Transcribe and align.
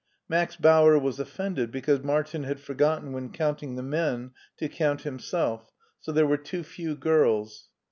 Max 0.27 0.55
Bauer 0.55 0.97
was 0.97 1.19
offended 1.19 1.69
because 1.69 2.01
Martin 2.01 2.43
had 2.43 2.59
forgotten 2.59 3.11
when 3.11 3.29
counting 3.31 3.75
the 3.75 3.83
men 3.83 4.31
to 4.57 4.67
count 4.67 5.01
himself, 5.03 5.71
so 5.99 6.11
there 6.11 6.25
were 6.25 6.37
too 6.37 6.63
few 6.63 6.95
girls. 6.95 7.67